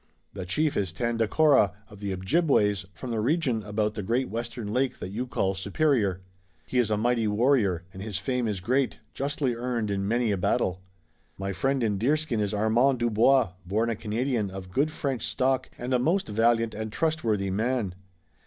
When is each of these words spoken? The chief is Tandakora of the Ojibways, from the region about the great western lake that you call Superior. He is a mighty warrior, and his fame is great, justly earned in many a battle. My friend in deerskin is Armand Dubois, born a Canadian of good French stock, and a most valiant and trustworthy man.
The 0.33 0.47
chief 0.47 0.75
is 0.77 0.91
Tandakora 0.91 1.73
of 1.87 1.99
the 1.99 2.11
Ojibways, 2.11 2.87
from 2.91 3.11
the 3.11 3.19
region 3.19 3.61
about 3.61 3.93
the 3.93 4.01
great 4.01 4.29
western 4.29 4.73
lake 4.73 4.97
that 4.97 5.09
you 5.11 5.27
call 5.27 5.53
Superior. 5.53 6.21
He 6.65 6.79
is 6.79 6.89
a 6.89 6.97
mighty 6.97 7.27
warrior, 7.27 7.83
and 7.93 8.01
his 8.01 8.17
fame 8.17 8.47
is 8.47 8.61
great, 8.61 8.97
justly 9.13 9.53
earned 9.53 9.91
in 9.91 10.07
many 10.07 10.31
a 10.31 10.37
battle. 10.37 10.81
My 11.37 11.53
friend 11.53 11.83
in 11.83 11.99
deerskin 11.99 12.39
is 12.39 12.51
Armand 12.51 12.97
Dubois, 12.97 13.49
born 13.63 13.91
a 13.91 13.95
Canadian 13.95 14.49
of 14.49 14.71
good 14.71 14.89
French 14.89 15.27
stock, 15.27 15.69
and 15.77 15.93
a 15.93 15.99
most 15.99 16.27
valiant 16.27 16.73
and 16.73 16.91
trustworthy 16.91 17.51
man. 17.51 17.93